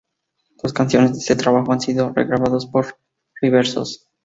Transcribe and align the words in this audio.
Dos 0.63 0.73
canciones 0.73 1.13
de 1.13 1.19
este 1.19 1.35
trabajo 1.35 1.71
han 1.71 1.79
sido 1.79 2.11
regrabadas 2.11 2.65
por 2.65 2.97
Riveros. 3.39 4.09